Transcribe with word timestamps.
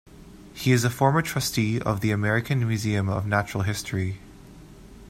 He 0.55 0.71
is 0.71 0.83
a 0.83 0.89
former 0.89 1.21
trustee 1.21 1.79
of 1.79 2.01
the 2.01 2.09
American 2.09 2.67
Museum 2.67 3.07
of 3.07 3.27
Natural 3.27 3.61
History. 3.61 4.19